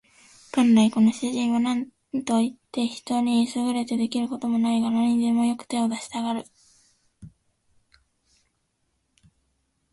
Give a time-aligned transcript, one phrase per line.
[0.53, 1.91] 元来この主人は何
[2.25, 6.43] といって人に優れて出来る事もないが、何にでもよく手を出したがる